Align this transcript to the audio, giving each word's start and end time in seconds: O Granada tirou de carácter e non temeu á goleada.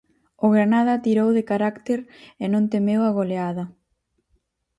O 0.45 0.47
Granada 0.55 1.03
tirou 1.05 1.29
de 1.37 1.43
carácter 1.51 1.99
e 2.43 2.45
non 2.53 2.63
temeu 2.73 3.01
á 3.07 3.09
goleada. 3.19 3.63